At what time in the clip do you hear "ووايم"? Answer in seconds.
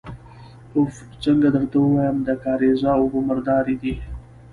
1.79-2.17